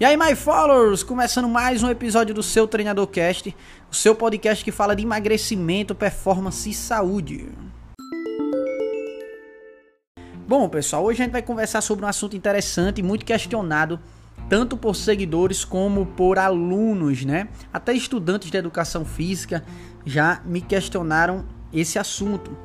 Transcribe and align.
E 0.00 0.04
aí, 0.06 0.16
my 0.16 0.34
followers, 0.34 1.02
começando 1.02 1.46
mais 1.46 1.82
um 1.82 1.90
episódio 1.90 2.34
do 2.34 2.42
seu 2.42 2.66
Treinador 2.66 3.06
Cast, 3.08 3.54
o 3.92 3.94
seu 3.94 4.14
podcast 4.14 4.64
que 4.64 4.72
fala 4.72 4.96
de 4.96 5.02
emagrecimento, 5.02 5.94
performance 5.94 6.70
e 6.70 6.72
saúde. 6.72 7.50
Bom, 10.48 10.70
pessoal, 10.70 11.04
hoje 11.04 11.20
a 11.20 11.24
gente 11.26 11.32
vai 11.32 11.42
conversar 11.42 11.82
sobre 11.82 12.06
um 12.06 12.08
assunto 12.08 12.34
interessante 12.34 13.00
e 13.00 13.02
muito 13.02 13.26
questionado, 13.26 14.00
tanto 14.48 14.74
por 14.74 14.96
seguidores 14.96 15.66
como 15.66 16.06
por 16.06 16.38
alunos, 16.38 17.22
né? 17.26 17.48
Até 17.70 17.92
estudantes 17.92 18.50
de 18.50 18.56
educação 18.56 19.04
física 19.04 19.62
já 20.06 20.40
me 20.46 20.62
questionaram 20.62 21.44
esse 21.70 21.98
assunto, 21.98 22.56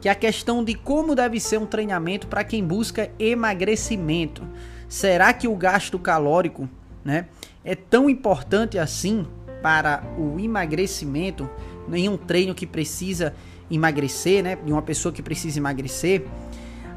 que 0.00 0.08
é 0.08 0.12
a 0.12 0.14
questão 0.14 0.62
de 0.62 0.74
como 0.74 1.16
deve 1.16 1.40
ser 1.40 1.58
um 1.58 1.66
treinamento 1.66 2.28
para 2.28 2.44
quem 2.44 2.64
busca 2.64 3.10
emagrecimento. 3.18 4.46
Será 4.88 5.32
que 5.32 5.48
o 5.48 5.56
gasto 5.56 5.98
calórico 5.98 6.68
né, 7.04 7.26
é 7.64 7.74
tão 7.74 8.08
importante 8.08 8.78
assim 8.78 9.26
para 9.62 10.02
o 10.18 10.38
emagrecimento, 10.38 11.48
em 11.92 12.08
um 12.08 12.16
treino 12.16 12.54
que 12.54 12.66
precisa 12.66 13.34
emagrecer, 13.70 14.42
né, 14.42 14.56
de 14.56 14.72
uma 14.72 14.82
pessoa 14.82 15.12
que 15.12 15.22
precisa 15.22 15.58
emagrecer. 15.58 16.24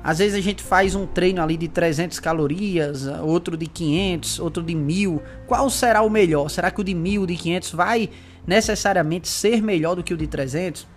Às 0.03 0.19
vezes 0.19 0.37
a 0.37 0.41
gente 0.41 0.63
faz 0.63 0.95
um 0.95 1.05
treino 1.05 1.41
ali 1.41 1.57
de 1.57 1.67
300 1.67 2.19
calorias, 2.19 3.07
outro 3.21 3.57
de 3.57 3.67
500, 3.67 4.39
outro 4.39 4.63
de 4.63 4.73
1000. 4.73 5.21
Qual 5.45 5.69
será 5.69 6.01
o 6.01 6.09
melhor? 6.09 6.49
Será 6.49 6.71
que 6.71 6.79
o 6.79 6.83
de 6.83 6.93
1000, 6.93 7.25
de 7.25 7.35
500 7.35 7.71
vai 7.71 8.09
necessariamente 8.45 9.27
ser 9.27 9.61
melhor 9.61 9.95
do 9.95 10.03
que 10.03 10.13
o 10.13 10.17
de 10.17 10.27
300? 10.27 10.87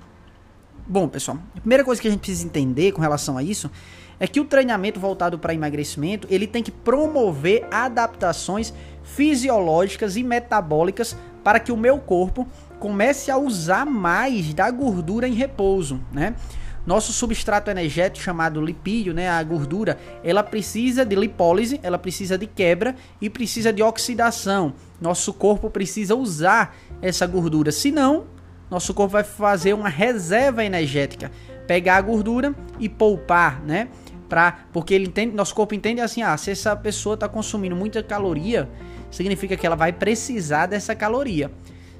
Bom, 0.86 1.08
pessoal, 1.08 1.38
a 1.56 1.60
primeira 1.60 1.84
coisa 1.84 2.00
que 2.00 2.08
a 2.08 2.10
gente 2.10 2.20
precisa 2.20 2.44
entender 2.44 2.92
com 2.92 3.00
relação 3.00 3.36
a 3.36 3.42
isso 3.42 3.70
é 4.20 4.28
que 4.28 4.38
o 4.38 4.44
treinamento 4.44 5.00
voltado 5.00 5.38
para 5.38 5.54
emagrecimento, 5.54 6.28
ele 6.30 6.46
tem 6.46 6.62
que 6.62 6.70
promover 6.70 7.66
adaptações 7.70 8.72
fisiológicas 9.02 10.14
e 10.16 10.22
metabólicas 10.22 11.16
para 11.42 11.58
que 11.58 11.72
o 11.72 11.76
meu 11.76 11.98
corpo 11.98 12.46
comece 12.78 13.30
a 13.30 13.38
usar 13.38 13.86
mais 13.86 14.52
da 14.52 14.70
gordura 14.70 15.26
em 15.26 15.32
repouso, 15.32 16.00
né? 16.12 16.34
Nosso 16.86 17.12
substrato 17.12 17.70
energético 17.70 18.24
chamado 18.24 18.60
lipídio, 18.60 19.12
né, 19.12 19.28
a 19.28 19.42
gordura, 19.42 19.98
ela 20.24 20.42
precisa 20.42 21.04
de 21.04 21.14
lipólise, 21.14 21.78
ela 21.82 21.98
precisa 21.98 22.38
de 22.38 22.46
quebra 22.46 22.96
e 23.20 23.28
precisa 23.28 23.70
de 23.70 23.82
oxidação. 23.82 24.72
Nosso 24.98 25.32
corpo 25.34 25.68
precisa 25.68 26.14
usar 26.14 26.74
essa 27.02 27.26
gordura, 27.26 27.70
senão 27.70 28.24
nosso 28.70 28.94
corpo 28.94 29.12
vai 29.12 29.24
fazer 29.24 29.74
uma 29.74 29.88
reserva 29.88 30.64
energética, 30.64 31.30
pegar 31.66 31.96
a 31.96 32.00
gordura 32.00 32.54
e 32.78 32.88
poupar, 32.88 33.60
né? 33.62 33.88
Porque 34.72 34.94
ele 34.94 35.06
entende, 35.06 35.34
nosso 35.34 35.54
corpo 35.54 35.74
entende 35.74 36.00
assim, 36.00 36.22
ah, 36.22 36.36
se 36.36 36.50
essa 36.50 36.74
pessoa 36.76 37.14
está 37.14 37.28
consumindo 37.28 37.74
muita 37.74 38.02
caloria, 38.02 38.68
significa 39.10 39.56
que 39.56 39.66
ela 39.66 39.76
vai 39.76 39.92
precisar 39.92 40.66
dessa 40.66 40.94
caloria. 40.94 41.50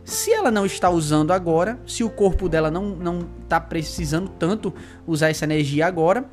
Se 0.05 0.33
ela 0.33 0.51
não 0.51 0.65
está 0.65 0.89
usando 0.89 1.33
agora, 1.33 1.79
se 1.87 2.03
o 2.03 2.11
corpo 2.11 2.49
dela 2.49 2.71
não 2.71 2.91
não 2.97 3.29
está 3.43 3.61
precisando 3.61 4.29
tanto 4.29 4.73
usar 5.07 5.29
essa 5.29 5.45
energia 5.45 5.87
agora, 5.87 6.25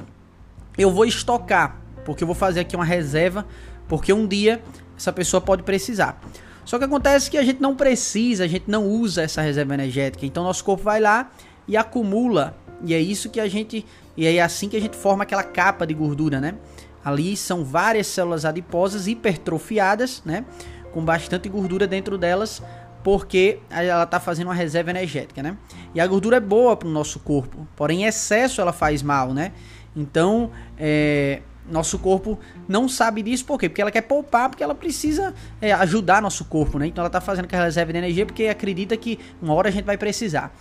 eu 0.78 0.92
vou 0.92 1.06
estocar, 1.06 1.82
porque 2.06 2.24
eu 2.24 2.28
vou 2.28 2.36
fazer 2.36 2.62
aqui 2.62 2.76
uma 2.76 2.86
reserva, 2.86 3.46
porque 3.88 4.14
um 4.14 4.26
dia 4.26 4.62
essa 4.98 5.12
pessoa 5.12 5.42
pode 5.42 5.64
precisar. 5.64 6.20
Só 6.64 6.78
que 6.78 6.86
acontece 6.86 7.32
que 7.32 7.38
a 7.38 7.44
gente 7.44 7.62
não 7.62 7.76
precisa, 7.76 8.44
a 8.44 8.48
gente 8.48 8.70
não 8.70 8.86
usa 8.86 9.22
essa 9.22 9.42
reserva 9.42 9.74
energética, 9.74 10.26
então 10.26 10.44
nosso 10.44 10.64
corpo 10.64 10.84
vai 10.84 11.00
lá 11.00 11.32
e 11.68 11.78
acumula. 11.78 12.58
E 12.84 12.94
é 12.94 13.00
isso 13.00 13.30
que 13.30 13.40
a 13.40 13.48
gente, 13.48 13.86
e 14.16 14.26
é 14.26 14.42
assim 14.42 14.70
que 14.70 14.78
a 14.78 14.82
gente 14.82 14.96
forma 14.96 15.24
aquela 15.24 15.44
capa 15.44 15.86
de 15.86 15.94
gordura, 15.94 16.40
né? 16.40 16.56
Ali 17.04 17.38
são 17.38 17.64
várias 17.64 18.08
células 18.08 18.46
adiposas 18.46 19.08
hipertrofiadas, 19.08 20.22
né? 20.26 20.46
Com 20.92 21.04
bastante 21.04 21.50
gordura 21.50 21.88
dentro 21.88 22.18
delas, 22.18 22.62
porque 23.04 23.60
ela 23.70 24.04
está 24.04 24.20
fazendo 24.20 24.48
uma 24.48 24.54
reserva 24.54 24.90
energética, 24.90 25.42
né? 25.42 25.58
E 25.96 26.00
a 26.00 26.08
gordura 26.08 26.38
é 26.38 26.42
boa 26.42 26.76
para 26.76 26.88
o 26.88 26.92
nosso 26.92 27.20
corpo, 27.20 27.68
porém 27.76 28.04
em 28.04 28.06
excesso 28.06 28.62
ela 28.62 28.74
faz 28.74 29.02
mal, 29.02 29.34
né? 29.34 29.54
Então, 29.96 30.52
é, 30.78 31.42
nosso 31.70 32.00
corpo 32.00 32.40
não 32.68 32.88
sabe 32.88 33.22
disso, 33.22 33.46
por 33.46 33.60
quê? 33.60 33.70
Porque 33.70 33.82
ela 33.82 33.92
quer 33.92 34.02
poupar, 34.02 34.50
porque 34.50 34.64
ela 34.64 34.76
precisa 34.76 35.34
é, 35.62 35.72
ajudar 35.74 36.22
nosso 36.22 36.46
corpo, 36.46 36.78
né? 36.78 36.88
Então 36.88 37.02
ela 37.02 37.08
está 37.08 37.22
fazendo 37.22 37.46
aquela 37.46 37.66
reserva 37.66 37.92
de 37.92 37.98
energia 37.98 38.26
porque 38.26 38.48
acredita 38.48 38.96
que 38.96 39.20
uma 39.42 39.54
hora 39.54 39.70
a 39.70 39.72
gente 39.72 39.86
vai 39.86 39.98
precisar. 39.98 40.54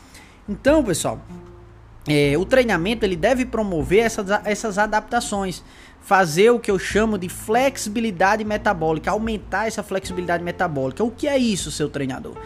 Então, 0.48 0.82
pessoal, 0.84 1.20
é, 2.08 2.36
o 2.38 2.44
treinamento 2.44 3.04
ele 3.04 3.16
deve 3.16 3.44
promover 3.44 4.04
essas, 4.04 4.26
essas 4.44 4.78
adaptações, 4.78 5.62
fazer 6.00 6.50
o 6.50 6.60
que 6.60 6.70
eu 6.70 6.78
chamo 6.78 7.18
de 7.18 7.28
flexibilidade 7.28 8.44
metabólica, 8.44 9.10
aumentar 9.10 9.66
essa 9.66 9.82
flexibilidade 9.82 10.42
metabólica. 10.42 11.02
O 11.02 11.10
que 11.10 11.26
é 11.26 11.36
isso, 11.36 11.70
seu 11.70 11.88
treinador? 11.88 12.36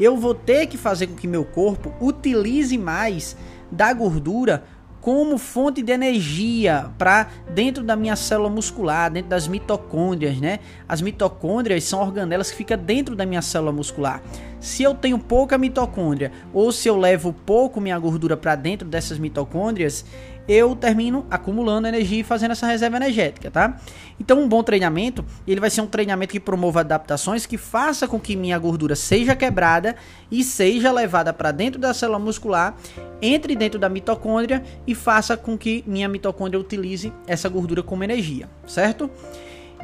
Eu 0.00 0.16
vou 0.16 0.34
ter 0.34 0.66
que 0.66 0.76
fazer 0.76 1.06
com 1.06 1.14
que 1.14 1.28
meu 1.28 1.44
corpo 1.44 1.94
utilize 2.00 2.76
mais 2.76 3.36
da 3.70 3.92
gordura 3.92 4.64
como 5.04 5.36
fonte 5.36 5.82
de 5.82 5.92
energia 5.92 6.86
para 6.96 7.28
dentro 7.50 7.84
da 7.84 7.94
minha 7.94 8.16
célula 8.16 8.48
muscular, 8.48 9.10
dentro 9.10 9.28
das 9.28 9.46
mitocôndrias, 9.46 10.40
né? 10.40 10.60
As 10.88 11.02
mitocôndrias 11.02 11.84
são 11.84 12.00
organelas 12.00 12.50
que 12.50 12.56
ficam 12.56 12.78
dentro 12.78 13.14
da 13.14 13.26
minha 13.26 13.42
célula 13.42 13.70
muscular. 13.70 14.22
Se 14.60 14.82
eu 14.82 14.94
tenho 14.94 15.18
pouca 15.18 15.58
mitocôndria 15.58 16.32
ou 16.54 16.72
se 16.72 16.88
eu 16.88 16.96
levo 16.96 17.34
pouco 17.34 17.82
minha 17.82 17.98
gordura 17.98 18.34
para 18.34 18.54
dentro 18.54 18.88
dessas 18.88 19.18
mitocôndrias, 19.18 20.06
eu 20.46 20.76
termino 20.76 21.26
acumulando 21.30 21.88
energia 21.88 22.20
e 22.20 22.24
fazendo 22.24 22.52
essa 22.52 22.66
reserva 22.66 22.96
energética, 22.96 23.50
tá? 23.50 23.78
Então, 24.20 24.40
um 24.40 24.48
bom 24.48 24.62
treinamento, 24.62 25.24
ele 25.46 25.60
vai 25.60 25.70
ser 25.70 25.80
um 25.80 25.86
treinamento 25.86 26.32
que 26.32 26.40
promova 26.40 26.80
adaptações, 26.80 27.46
que 27.46 27.56
faça 27.56 28.06
com 28.06 28.20
que 28.20 28.36
minha 28.36 28.58
gordura 28.58 28.94
seja 28.94 29.34
quebrada 29.34 29.96
e 30.30 30.44
seja 30.44 30.92
levada 30.92 31.32
para 31.32 31.50
dentro 31.50 31.80
da 31.80 31.94
célula 31.94 32.18
muscular, 32.18 32.76
entre 33.22 33.56
dentro 33.56 33.78
da 33.78 33.88
mitocôndria 33.88 34.62
e 34.86 34.94
faça 34.94 35.36
com 35.36 35.56
que 35.56 35.82
minha 35.86 36.08
mitocôndria 36.08 36.60
utilize 36.60 37.12
essa 37.26 37.48
gordura 37.48 37.82
como 37.82 38.04
energia, 38.04 38.48
certo? 38.66 39.10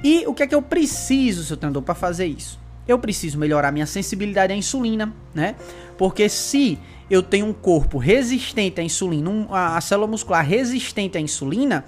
E 0.05 0.25
o 0.27 0.35
que 0.35 0.43
é 0.43 0.47
que 0.47 0.55
eu 0.55 0.63
preciso, 0.63 1.45
seu 1.45 1.57
treinador, 1.57 1.83
para 1.83 1.95
fazer 1.95 2.27
isso? 2.27 2.59
Eu 2.89 2.99
preciso 2.99 3.39
melhorar 3.39 3.71
minha 3.71 3.87
sensibilidade 3.87 4.53
à 4.53 4.57
insulina, 4.57 5.13
né? 5.35 5.55
Porque 5.97 6.29
se 6.29 6.79
eu 7.11 7.23
tenho 7.23 7.47
um 7.47 7.53
corpo 7.53 7.99
resistente 7.99 8.81
à 8.81 8.85
insulina, 8.85 9.29
um, 9.29 9.47
a, 9.51 9.77
a 9.77 9.81
célula 9.81 10.07
muscular 10.07 10.47
resistente 10.47 11.19
à 11.19 11.21
insulina, 11.21 11.85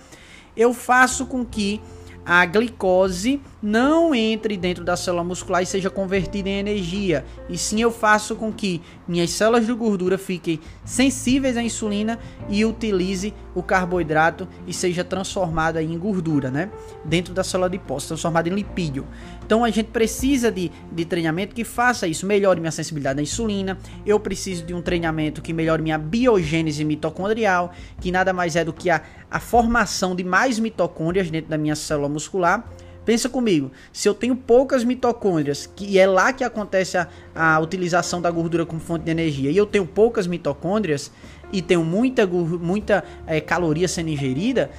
eu 0.57 0.75
faço 0.75 1.27
com 1.27 1.45
que 1.45 1.81
a 2.25 2.45
glicose 2.45 3.41
não 3.63 4.13
entre 4.13 4.57
dentro 4.57 4.83
da 4.83 4.97
célula 4.97 5.23
muscular 5.23 5.63
e 5.63 5.67
seja 5.67 5.89
convertida 5.89 6.49
em 6.49 6.59
energia. 6.59 7.25
E 7.49 7.57
sim 7.57 7.81
eu 7.81 7.93
faço 7.93 8.35
com 8.35 8.53
que 8.53 8.83
minhas 9.07 9.31
células 9.31 9.65
de 9.65 9.73
gordura 9.73 10.19
fiquem 10.19 10.59
sensíveis 10.85 11.57
à 11.57 11.63
insulina 11.63 12.19
e 12.49 12.65
utilize 12.65 13.33
o 13.55 13.63
carboidrato 13.63 14.49
e 14.67 14.73
seja 14.73 15.05
transformada 15.05 15.83
em 15.83 15.97
gordura, 15.97 16.51
né? 16.51 16.71
Dentro 17.05 17.33
da 17.33 17.45
célula 17.45 17.67
adiposa, 17.67 18.09
transformada 18.09 18.49
em 18.49 18.53
lipídio. 18.53 19.07
Então 19.45 19.63
a 19.63 19.71
gente 19.71 19.91
precisa 19.91 20.51
de, 20.51 20.73
de 20.91 21.05
treinamento 21.05 21.55
que 21.55 21.63
faça 21.63 22.09
isso, 22.09 22.27
melhore 22.27 22.59
minha 22.59 22.73
sensibilidade 22.73 23.21
à 23.21 23.23
insulina. 23.23 23.79
Eu 24.05 24.19
preciso 24.19 24.65
de 24.65 24.75
um 24.75 24.83
treinamento 24.83 25.41
que 25.41 25.53
melhore 25.53 25.83
minha 25.83 25.99
biogênese 25.99 26.85
mitocondrial, 26.85 27.73
que 28.01 28.11
nada 28.11 28.33
mais 28.33 28.57
é 28.57 28.65
do 28.65 28.73
que 28.73 28.91
a, 28.91 29.03
a 29.31 29.39
formação 29.39 30.17
de 30.17 30.25
mais 30.25 30.59
mitocôndrias 30.59 31.31
dentro 31.31 31.51
da 31.51 31.59
minha 31.59 31.77
célula 31.77 32.09
muscular. 32.09 32.69
Pensa 33.05 33.29
comigo, 33.29 33.73
se 33.93 34.09
eu 34.09 34.15
tenho 34.15 34.37
poucas 34.37 34.85
mitocôndrias, 34.85 35.67
que 35.67 35.99
é 35.99 36.07
lá 36.07 36.33
que 36.33 36.45
acontece 36.45 36.97
a, 36.97 37.09
a 37.35 37.59
utilização 37.59 38.23
da 38.23 38.31
gordura 38.31 38.65
como 38.65 38.81
fonte 38.81 39.05
de 39.05 39.11
energia, 39.11 39.51
e 39.51 39.57
eu 39.57 39.67
tenho 39.67 39.85
poucas 39.85 40.27
mitocôndrias 40.27 41.11
e 41.53 41.61
tenho 41.61 41.85
muita, 41.85 42.27
muita 42.27 43.03
é, 43.27 43.41
caloria 43.41 43.89
sendo 43.89 44.09
ingerida, 44.09 44.71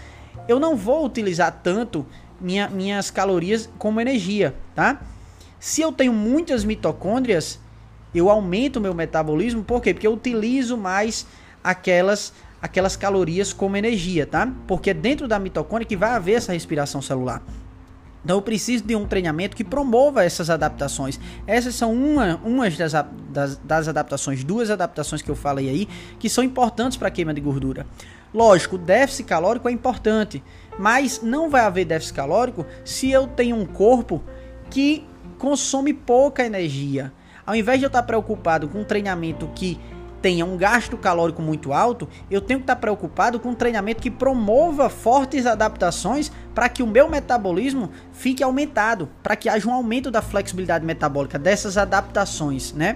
eu 0.47 0.57
não 0.59 0.75
vou 0.75 1.05
utilizar 1.05 1.59
tanto 1.61 2.05
minha, 2.39 2.69
minhas 2.69 3.11
calorias 3.11 3.69
como 3.77 3.99
energia, 3.99 4.55
tá? 4.73 5.01
Se 5.59 5.81
eu 5.81 5.91
tenho 5.91 6.13
muitas 6.13 6.63
mitocôndrias, 6.63 7.59
eu 8.15 8.29
aumento 8.29 8.79
meu 8.79 8.93
metabolismo, 8.93 9.63
por 9.63 9.81
quê? 9.81 9.93
Porque 9.93 10.07
eu 10.07 10.13
utilizo 10.13 10.77
mais 10.77 11.25
aquelas 11.63 12.33
aquelas 12.61 12.95
calorias 12.95 13.51
como 13.51 13.75
energia, 13.75 14.25
tá? 14.25 14.49
Porque 14.65 14.91
é 14.91 14.93
dentro 14.93 15.27
da 15.27 15.37
mitocôndria 15.37 15.85
que 15.85 15.97
vai 15.97 16.11
haver 16.11 16.35
essa 16.35 16.53
respiração 16.53 17.01
celular. 17.01 17.43
Então 18.23 18.37
eu 18.37 18.41
preciso 18.41 18.83
de 18.85 18.95
um 18.95 19.05
treinamento 19.05 19.55
que 19.55 19.63
promova 19.63 20.23
essas 20.23 20.49
adaptações. 20.49 21.19
Essas 21.45 21.75
são 21.75 21.93
uma, 21.93 22.39
umas 22.43 22.77
das, 22.77 22.93
das, 23.29 23.57
das 23.57 23.87
adaptações, 23.87 24.43
duas 24.43 24.69
adaptações 24.69 25.21
que 25.21 25.29
eu 25.29 25.35
falei 25.35 25.69
aí, 25.69 25.89
que 26.17 26.29
são 26.29 26.43
importantes 26.43 26.97
para 26.97 27.09
a 27.09 27.11
queima 27.11 27.33
de 27.33 27.41
gordura. 27.41 27.85
Lógico, 28.33 28.77
déficit 28.77 29.27
calórico 29.27 29.67
é 29.67 29.71
importante, 29.71 30.41
mas 30.79 31.21
não 31.21 31.49
vai 31.49 31.61
haver 31.61 31.85
déficit 31.85 32.15
calórico 32.15 32.65
se 32.83 33.11
eu 33.11 33.27
tenho 33.27 33.55
um 33.55 33.65
corpo 33.65 34.23
que 34.69 35.05
consome 35.37 35.93
pouca 35.93 36.45
energia. 36.45 37.11
Ao 37.45 37.53
invés 37.53 37.77
de 37.77 37.85
eu 37.85 37.87
estar 37.87 38.03
preocupado 38.03 38.69
com 38.69 38.79
um 38.79 38.83
treinamento 38.85 39.49
que 39.53 39.77
tenha 40.23 40.45
um 40.45 40.55
gasto 40.55 40.97
calórico 40.97 41.41
muito 41.41 41.73
alto, 41.73 42.07
eu 42.31 42.39
tenho 42.39 42.61
que 42.61 42.63
estar 42.63 42.77
preocupado 42.77 43.41
com 43.41 43.49
um 43.49 43.53
treinamento 43.53 44.01
que 44.01 44.09
promova 44.09 44.89
fortes 44.89 45.45
adaptações 45.45 46.31
para 46.55 46.69
que 46.69 46.81
o 46.81 46.87
meu 46.87 47.09
metabolismo 47.09 47.91
fique 48.13 48.41
aumentado, 48.41 49.09
para 49.21 49.35
que 49.35 49.49
haja 49.49 49.67
um 49.67 49.73
aumento 49.73 50.09
da 50.09 50.21
flexibilidade 50.21 50.85
metabólica 50.85 51.37
dessas 51.37 51.77
adaptações, 51.77 52.71
né? 52.71 52.95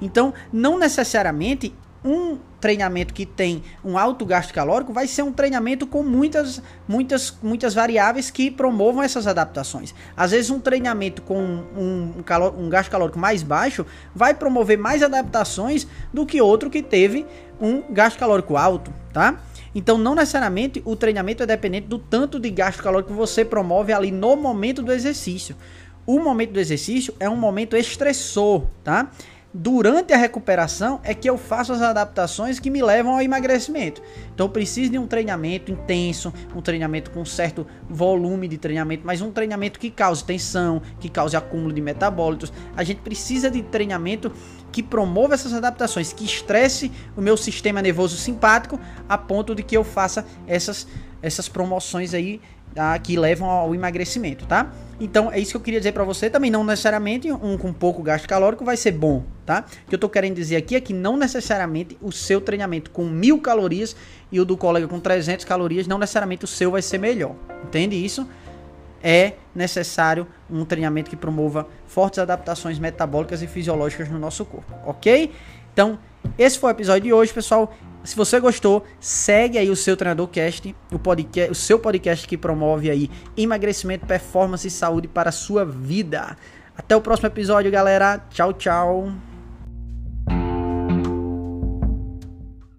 Então, 0.00 0.32
não 0.52 0.78
necessariamente 0.78 1.74
um 2.04 2.38
treinamento 2.60 3.14
que 3.14 3.24
tem 3.24 3.62
um 3.84 3.96
alto 3.96 4.24
gasto 4.24 4.52
calórico 4.52 4.92
vai 4.92 5.06
ser 5.06 5.22
um 5.22 5.32
treinamento 5.32 5.86
com 5.86 6.02
muitas, 6.02 6.62
muitas, 6.86 7.36
muitas 7.42 7.74
variáveis 7.74 8.30
que 8.30 8.50
promovam 8.50 9.02
essas 9.02 9.26
adaptações. 9.26 9.94
Às 10.16 10.32
vezes, 10.32 10.50
um 10.50 10.60
treinamento 10.60 11.22
com 11.22 11.40
um, 11.40 12.22
calor, 12.24 12.54
um 12.58 12.68
gasto 12.68 12.90
calórico 12.90 13.18
mais 13.18 13.42
baixo 13.42 13.86
vai 14.14 14.34
promover 14.34 14.78
mais 14.78 15.02
adaptações 15.02 15.86
do 16.12 16.26
que 16.26 16.40
outro 16.40 16.70
que 16.70 16.82
teve 16.82 17.26
um 17.60 17.82
gasto 17.92 18.18
calórico 18.18 18.56
alto, 18.56 18.92
tá? 19.12 19.40
Então, 19.74 19.98
não 19.98 20.14
necessariamente 20.14 20.82
o 20.84 20.96
treinamento 20.96 21.42
é 21.42 21.46
dependente 21.46 21.86
do 21.86 21.98
tanto 21.98 22.40
de 22.40 22.50
gasto 22.50 22.82
calórico 22.82 23.10
que 23.10 23.16
você 23.16 23.44
promove 23.44 23.92
ali 23.92 24.10
no 24.10 24.36
momento 24.36 24.82
do 24.82 24.92
exercício. 24.92 25.56
O 26.06 26.18
momento 26.18 26.52
do 26.52 26.60
exercício 26.60 27.14
é 27.20 27.28
um 27.28 27.36
momento 27.36 27.76
estressor, 27.76 28.64
tá? 28.82 29.10
Durante 29.52 30.12
a 30.12 30.16
recuperação 30.16 31.00
é 31.02 31.14
que 31.14 31.28
eu 31.28 31.38
faço 31.38 31.72
as 31.72 31.80
adaptações 31.80 32.60
que 32.60 32.70
me 32.70 32.82
levam 32.82 33.14
ao 33.14 33.22
emagrecimento. 33.22 34.02
Então 34.34 34.46
eu 34.46 34.50
preciso 34.50 34.90
de 34.90 34.98
um 34.98 35.06
treinamento 35.06 35.72
intenso, 35.72 36.32
um 36.54 36.60
treinamento 36.60 37.10
com 37.10 37.24
certo 37.24 37.66
volume 37.88 38.46
de 38.46 38.58
treinamento, 38.58 39.06
mas 39.06 39.22
um 39.22 39.30
treinamento 39.30 39.78
que 39.78 39.90
cause 39.90 40.22
tensão, 40.22 40.82
que 41.00 41.08
cause 41.08 41.36
acúmulo 41.36 41.72
de 41.72 41.80
metabólitos. 41.80 42.52
A 42.76 42.84
gente 42.84 43.00
precisa 43.00 43.50
de 43.50 43.62
treinamento 43.62 44.30
que 44.70 44.82
promova 44.82 45.34
essas 45.34 45.54
adaptações, 45.54 46.12
que 46.12 46.24
estresse 46.24 46.92
o 47.16 47.22
meu 47.22 47.36
sistema 47.36 47.80
nervoso 47.80 48.16
simpático 48.16 48.78
a 49.08 49.16
ponto 49.16 49.54
de 49.54 49.62
que 49.62 49.76
eu 49.76 49.82
faça 49.82 50.26
essas 50.46 50.86
essas 51.20 51.48
promoções 51.48 52.14
aí 52.14 52.40
tá, 52.74 52.98
que 52.98 53.16
levam 53.16 53.48
ao 53.48 53.74
emagrecimento, 53.74 54.46
tá? 54.46 54.72
Então 55.00 55.30
é 55.30 55.38
isso 55.38 55.52
que 55.52 55.56
eu 55.56 55.60
queria 55.60 55.80
dizer 55.80 55.92
para 55.92 56.04
você. 56.04 56.28
Também 56.28 56.50
não 56.50 56.64
necessariamente 56.64 57.30
um 57.30 57.56
com 57.56 57.72
pouco 57.72 58.02
gasto 58.02 58.28
calórico 58.28 58.64
vai 58.64 58.76
ser 58.76 58.92
bom, 58.92 59.22
tá? 59.46 59.64
O 59.86 59.88
que 59.88 59.94
eu 59.94 59.98
tô 59.98 60.08
querendo 60.08 60.34
dizer 60.34 60.56
aqui 60.56 60.74
é 60.74 60.80
que 60.80 60.92
não 60.92 61.16
necessariamente 61.16 61.96
o 62.02 62.10
seu 62.10 62.40
treinamento 62.40 62.90
com 62.90 63.04
mil 63.04 63.40
calorias 63.40 63.94
e 64.30 64.40
o 64.40 64.44
do 64.44 64.56
colega 64.56 64.88
com 64.88 64.98
300 64.98 65.44
calorias, 65.44 65.86
não 65.86 65.98
necessariamente 65.98 66.44
o 66.44 66.48
seu 66.48 66.72
vai 66.72 66.82
ser 66.82 66.98
melhor. 66.98 67.34
Entende 67.64 67.96
isso? 67.96 68.28
É 69.02 69.34
necessário 69.54 70.26
um 70.50 70.64
treinamento 70.64 71.08
que 71.08 71.16
promova 71.16 71.68
fortes 71.86 72.18
adaptações 72.18 72.78
metabólicas 72.80 73.42
e 73.42 73.46
fisiológicas 73.46 74.08
no 74.08 74.18
nosso 74.18 74.44
corpo, 74.44 74.72
ok? 74.84 75.32
Então, 75.72 75.98
esse 76.36 76.58
foi 76.58 76.70
o 76.70 76.74
episódio 76.74 77.02
de 77.02 77.12
hoje, 77.12 77.32
pessoal. 77.32 77.72
Se 78.08 78.16
você 78.16 78.40
gostou, 78.40 78.86
segue 78.98 79.58
aí 79.58 79.68
o 79.68 79.76
seu 79.76 79.94
treinador 79.94 80.28
cast, 80.28 80.74
o 80.90 80.98
podcast, 80.98 81.52
o 81.52 81.54
seu 81.54 81.78
podcast 81.78 82.26
que 82.26 82.38
promove 82.38 82.90
aí 82.90 83.10
emagrecimento, 83.36 84.06
performance 84.06 84.66
e 84.66 84.70
saúde 84.70 85.06
para 85.06 85.28
a 85.28 85.32
sua 85.32 85.62
vida. 85.62 86.34
Até 86.74 86.96
o 86.96 87.02
próximo 87.02 87.26
episódio, 87.26 87.70
galera. 87.70 88.18
Tchau, 88.30 88.54
tchau. 88.54 89.27